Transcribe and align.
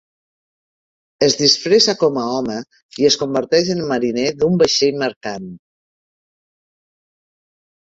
Es 1.27 1.35
disfressa 1.41 1.95
com 2.03 2.17
a 2.21 2.23
home 2.37 2.55
i 3.03 3.07
es 3.11 3.19
converteix 3.25 3.71
en 3.75 3.85
mariner 3.93 4.25
d'un 4.41 4.59
vaixell 4.65 4.99
mercant. 5.05 5.47